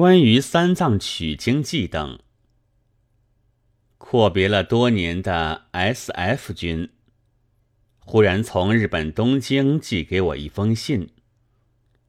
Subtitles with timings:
[0.00, 2.20] 关于三藏取经记等。
[3.98, 6.88] 阔别了多年的 S.F 君，
[7.98, 11.10] 忽然从日本东京寄给我一封信，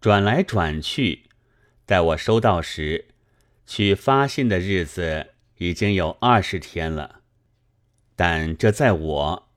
[0.00, 1.24] 转来转去，
[1.84, 3.06] 待我收到时，
[3.66, 7.22] 去发信的日子已经有二十天了。
[8.14, 9.48] 但这在我，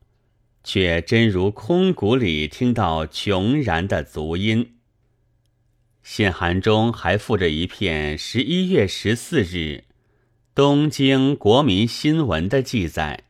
[0.63, 4.74] 却真如空谷里听到穷然的足音。
[6.05, 9.85] 信函中还附着一片十一月十四日。
[10.53, 13.23] 东京国民新闻的记载，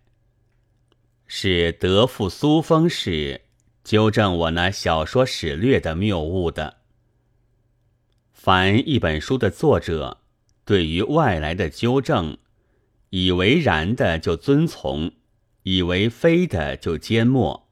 [1.25, 3.43] 是德富苏峰氏
[3.81, 6.81] 纠正我那小说史略的谬误的。
[8.33, 10.19] 凡一本书的作者，
[10.66, 12.38] 对于外来的纠正，
[13.09, 15.13] 以为然的就遵从，
[15.63, 17.69] 以为非的就缄默，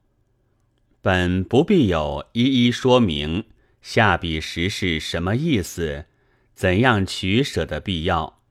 [1.02, 3.44] 本不必有一一说明
[3.84, 6.06] 下笔时是什么意思，
[6.56, 8.42] 怎样取舍的必要。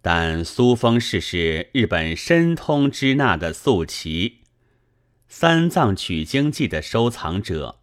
[0.00, 4.30] 但苏峰氏是日本深通支那的素奇，
[5.26, 7.80] 《三藏取经记》的收藏者，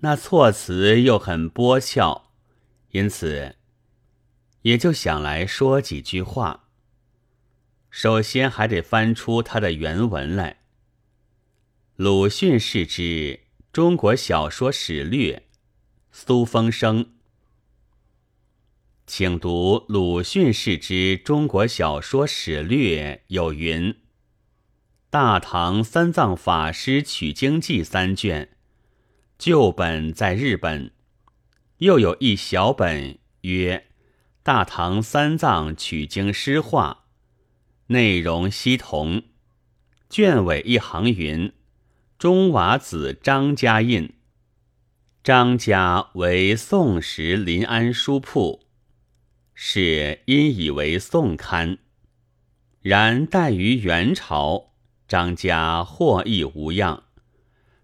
[0.00, 2.30] 那措辞又很波俏，
[2.90, 3.54] 因此
[4.62, 6.64] 也就想来说几句话。
[7.88, 10.50] 首先还得翻出他的原文来，
[11.94, 15.36] 《鲁迅是之中国小说史略》，
[16.16, 17.06] 苏风生。
[19.04, 23.92] 请读鲁迅氏之《中国小说史略》，有云：
[25.10, 28.56] 《大唐三藏法师取经记》三卷，
[29.36, 30.92] 旧本在日本，
[31.78, 33.78] 又有一小本曰
[34.44, 37.06] 《大唐三藏取经诗话》，
[37.88, 39.24] 内容悉同。
[40.08, 41.52] 卷尾一行云
[42.16, 44.13] ：“中瓦子张家印。”
[45.24, 48.66] 张家为宋时临安书铺。
[49.54, 51.78] 是因以为宋刊，
[52.82, 54.74] 然待于元朝，
[55.08, 57.04] 张家或亦无恙，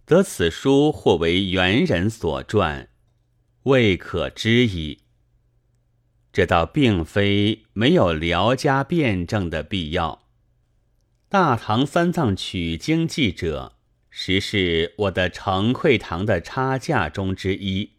[0.05, 2.89] 得此书或为元人所撰，
[3.63, 4.99] 未可知矣。
[6.31, 10.27] 这倒并非没有辽家辩证的必要。
[11.31, 13.79] 大唐三藏取经记者，
[14.11, 17.93] 实是我的程溃堂的差价中之一，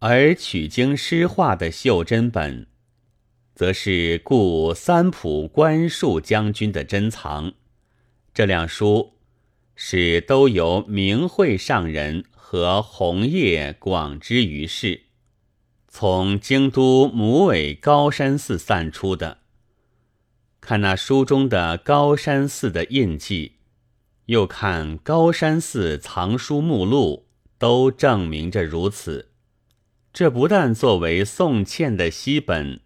[0.00, 2.66] 而取经诗画的袖珍本。
[3.54, 7.54] 则是故三浦关树将军的珍藏，
[8.32, 9.14] 这两书
[9.74, 15.02] 是都由明会上人和红叶广之于世，
[15.88, 19.38] 从京都母尾高山寺散出的。
[20.60, 23.57] 看那书中的高山寺的印记，
[24.28, 29.30] 又看高山寺藏书目录，都证明着如此。
[30.12, 32.80] 这不但作为宋茜的西本。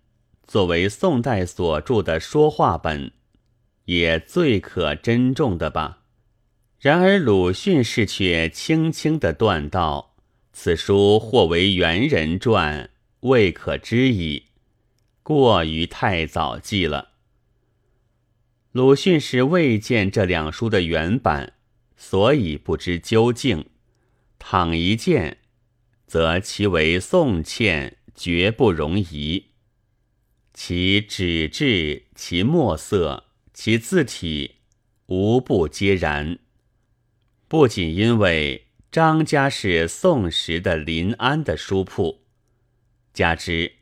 [0.46, 3.12] 作为宋代所著的说话本，
[3.86, 6.02] 也最可珍重的吧。
[6.78, 10.14] 然而鲁迅是却轻轻的断道
[10.52, 14.46] ：“此书或为元人传，未可知矣。”
[15.24, 17.11] 过于太早记了。
[18.72, 21.52] 鲁迅是未见这两书的原版，
[21.94, 23.66] 所以不知究竟。
[24.38, 25.42] 倘一见，
[26.06, 29.48] 则其为宋茜，绝不容疑。
[30.54, 34.56] 其纸质、其墨色、其字体，
[35.04, 36.38] 无不皆然。
[37.48, 42.22] 不仅因为张家是宋时的临安的书铺，
[43.12, 43.72] 加之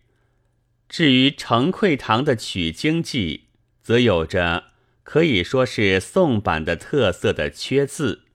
[0.89, 3.45] 至于程溃堂的取经记，
[3.81, 4.70] 则有着
[5.10, 8.26] 可以说是宋版的特色的缺字。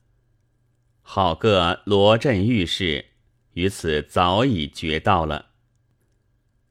[1.02, 3.06] 好个罗振玉氏，
[3.54, 5.52] 于此早已绝到了。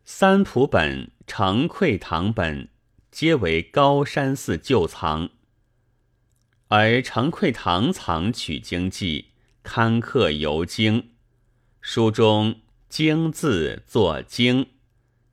[0.04, 1.10] 三浦本。
[1.26, 2.69] 程溃堂本
[3.10, 5.31] 皆为高山寺旧藏，
[6.69, 9.31] 而程溃堂藏取经记
[9.62, 11.12] 刊刻尤精，
[11.81, 12.60] 书中
[12.91, 14.66] 经字作经，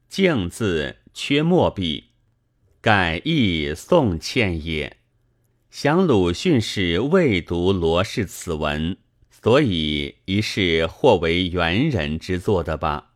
[0.07, 2.10] 静字缺墨笔，
[2.81, 4.97] 改意宋茜也。
[5.69, 8.97] 想鲁迅是未读罗氏此文，
[9.29, 13.11] 所以疑是或为元人之作的吧。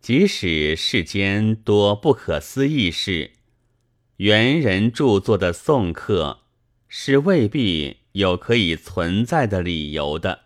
[0.00, 3.32] 即使世间多不可思议事，
[4.18, 6.42] 元人著作的宋刻
[6.86, 10.42] 是未必有可以存在的理由的。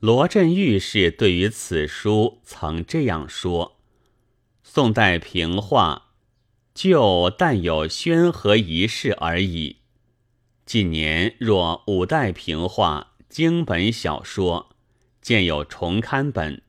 [0.00, 3.76] 罗振玉是对于此书曾这样说：
[4.64, 6.03] 宋代平话
[6.74, 9.76] 就但有宣和仪式而已。
[10.66, 14.76] 近年若五代平话经本小说，
[15.22, 16.62] 见有重刊本。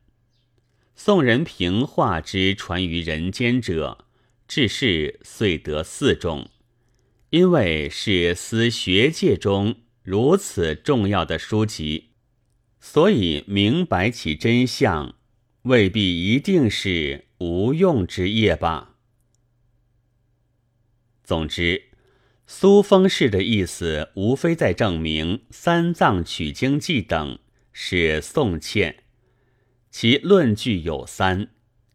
[0.95, 4.05] 宋人评话之传于人间者，
[4.47, 6.49] 至是遂得四种，
[7.31, 12.11] 因为是思学界中如此重要的书籍，
[12.79, 15.15] 所以明白其真相，
[15.63, 18.94] 未必一定是无用之业吧。
[21.25, 21.85] 总之，
[22.45, 27.39] 苏风氏的意思无非在证明《三藏取经记》等
[27.73, 29.03] 是宋茜。
[29.89, 31.47] 其论据有三：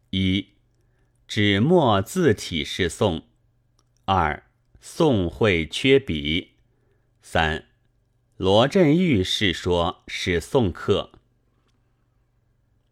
[0.09, 0.49] 一、
[1.29, 3.21] 纸墨字体是宋；
[4.03, 4.43] 二、
[4.81, 6.55] 宋会缺笔；
[7.21, 7.67] 三、
[8.35, 11.13] 罗振玉是说是宋刻。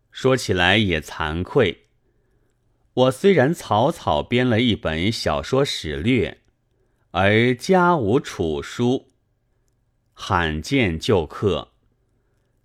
[0.10, 1.89] 说起来也惭愧，
[2.94, 6.40] 我虽然草草编了一本小说史略，
[7.12, 9.08] 而家无楚书，
[10.14, 11.70] 罕见旧刻。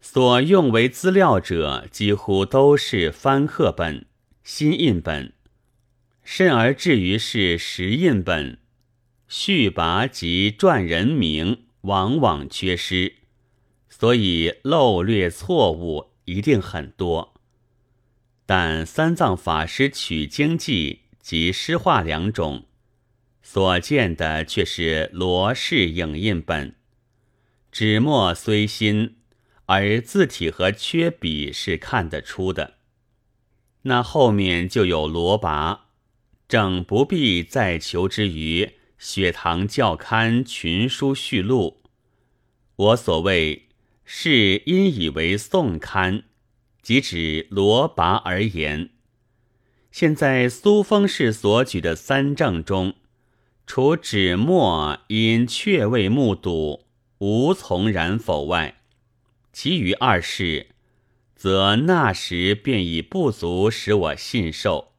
[0.00, 4.06] 所用为资料者，几乎都是翻刻本、
[4.42, 5.32] 新印本，
[6.22, 8.58] 甚而至于是石印本，
[9.28, 13.14] 序跋及撰人名往往缺失，
[13.88, 17.33] 所以漏略错误一定很多。
[18.46, 22.66] 但三藏法师取经记及诗画两种，
[23.42, 26.74] 所见的却是罗氏影印本，
[27.70, 29.16] 纸墨虽新。
[29.66, 32.74] 而字体和缺笔是看得出的，
[33.84, 35.86] 那后面就有罗拔，
[36.46, 38.66] 正不必再求之于
[38.98, 41.80] 《雪堂教刊群书序录》。
[42.76, 43.70] 我所谓
[44.04, 46.24] 是因以为宋刊，
[46.84, 48.90] 即指罗拔而言。
[49.90, 52.92] 现在苏风氏所举的三证中，
[53.66, 56.84] 除纸墨因确未目睹，
[57.18, 58.82] 无从然否外。
[59.50, 60.66] 其余二事，
[61.34, 64.92] 则那时便已不足使我信受，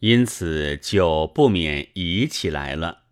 [0.00, 3.02] 因此就不免疑起来了。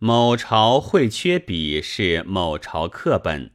[0.00, 3.52] 某朝会缺笔是某朝课本，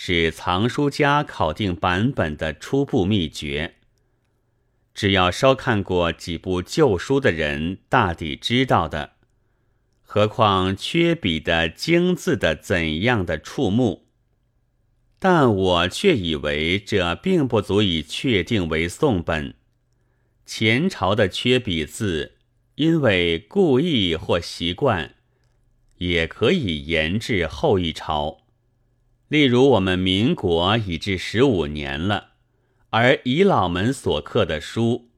[0.00, 3.74] 是藏书家考定版本的初步秘诀。
[4.94, 9.14] 只要稍看过几部旧书的人，大抵知道的。
[10.02, 14.06] 何况缺笔的精字的怎样的触目？
[15.18, 19.56] 但我却以为这并不足以确定为宋本。
[20.46, 22.36] 前朝的缺笔字，
[22.76, 25.16] 因为故意或习惯，
[25.96, 28.44] 也可以延至后一朝。
[29.28, 32.32] 例如我们民国已至十五年了，
[32.90, 35.10] 而遗老们所刻的书，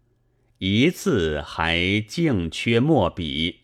[0.59, 3.61] 一字还竟缺墨笔；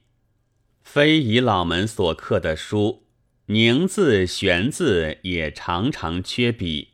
[0.84, 3.02] 非遗老们所刻的书。
[3.48, 6.88] 宁字、玄字也常常缺笔，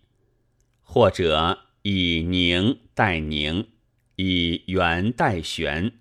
[0.82, 3.68] 或者以宁代宁，
[4.16, 5.92] 以元代玄，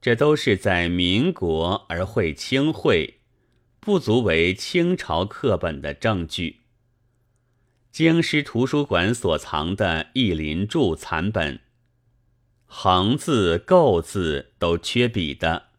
[0.00, 3.20] 这都是在民国而会清会，
[3.84, 6.60] 不足为清朝课本的证据。
[7.90, 11.58] 京师图书馆所藏的译林注残本，
[12.64, 15.70] 横字、构字都缺笔的。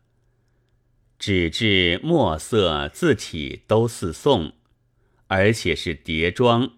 [1.18, 4.52] 纸质墨色字体都似宋，
[5.28, 6.74] 而且是叠装。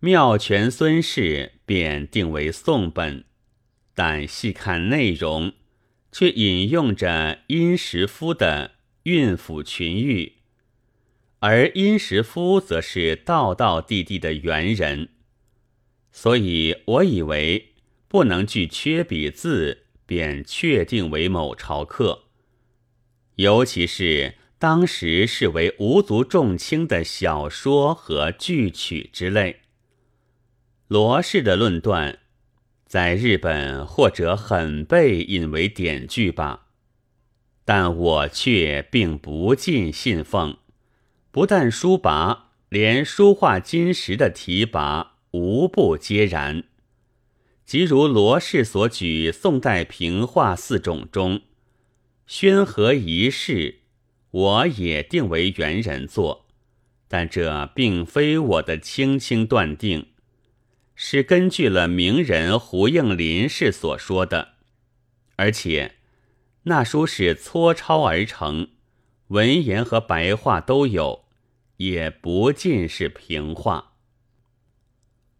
[0.00, 3.24] 妙泉孙氏便定为宋本，
[3.94, 5.54] 但细看内容，
[6.12, 8.72] 却引用着殷实夫的
[9.04, 10.33] 孕妇群玉，
[11.46, 15.10] 而殷实夫则是道道地地的猿人，
[16.10, 17.74] 所以我以为
[18.08, 22.22] 不能据缺笔字便确定为某朝客。
[23.34, 29.60] 尤其是当时视为无足重轻的小说和剧曲之类，
[30.88, 32.20] 罗氏的论断，
[32.86, 36.68] 在日本或者很被引为典据吧，
[37.66, 40.56] 但我却并不尽信奉。
[41.34, 46.62] 不但书跋，连书画金石的题跋无不皆然。
[47.66, 51.40] 即如罗氏所举宋代平画四种中。
[52.28, 53.80] 宣和一事，
[54.30, 56.46] 我也定为元人作，
[57.08, 60.06] 但这并非我的轻轻断定，
[60.94, 64.50] 是根据了名人胡应麟氏所说的，
[65.34, 65.96] 而且
[66.62, 68.68] 那书是撮抄而成，
[69.26, 71.23] 文言和白话都有，
[71.76, 73.92] 也不尽是平话。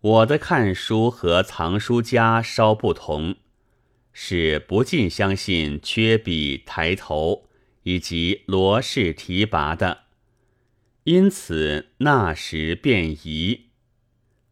[0.01, 3.37] 我的看书和藏书家稍不同。
[4.17, 7.49] 是不尽相信缺笔抬头
[7.83, 10.05] 以及罗氏提拔的，
[11.03, 13.71] 因此那时便疑，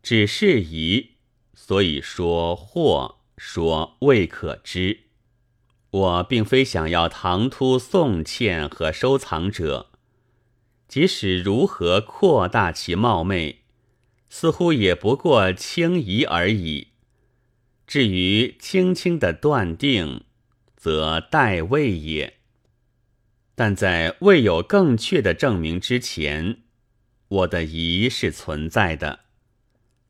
[0.02, 1.12] 只是疑，
[1.54, 5.02] 所以说或说未可知。
[5.90, 9.91] 我并非想要唐突宋茜和收藏者，
[10.92, 13.62] 即使如何扩大其冒昧，
[14.28, 16.88] 似乎也不过轻疑而已。
[17.86, 20.24] 至于轻轻的断定，
[20.76, 22.34] 则待未也。
[23.54, 26.58] 但在未有更确的证明之前，
[27.28, 29.20] 我的疑是存在的。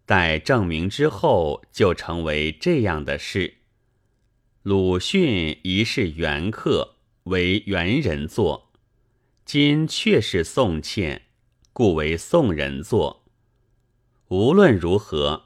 [0.05, 3.59] 待证明之后，就成为这样的事。
[4.65, 8.72] 鲁迅疑是原客，为元人作；
[9.45, 11.23] 今却是宋茜，
[11.73, 13.25] 故为宋人作。
[14.29, 15.45] 无论如何，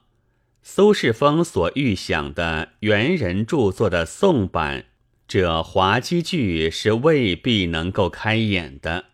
[0.62, 4.86] 苏轼峰所预想的原人著作的宋版，
[5.26, 9.06] 这滑稽剧是未必能够开演的。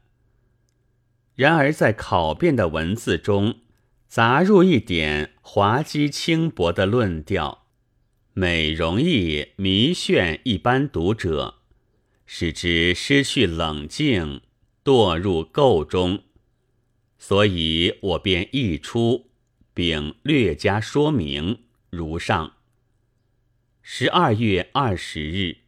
[1.34, 3.60] 然而在考辩的文字中，
[4.08, 7.66] 杂入一点滑稽轻薄的论调。
[8.34, 11.56] 美容易迷眩一般读者，
[12.26, 14.42] 使之失去冷静，
[14.84, 16.22] 堕入垢中。
[17.18, 19.30] 所以我便译出，
[19.72, 22.56] 并略加说明，如上。
[23.80, 25.61] 十二月二十日。